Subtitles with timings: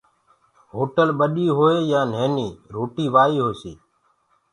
[0.73, 3.73] هوٽل ٻڏي هوئي يآن نهيني روٽي وآئي هوسي